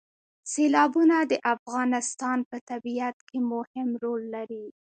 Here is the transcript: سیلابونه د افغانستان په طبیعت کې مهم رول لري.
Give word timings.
سیلابونه 0.53 1.17
د 1.31 1.33
افغانستان 1.53 2.37
په 2.49 2.57
طبیعت 2.69 3.17
کې 3.29 3.39
مهم 3.51 3.89
رول 4.03 4.21
لري. 4.35 4.65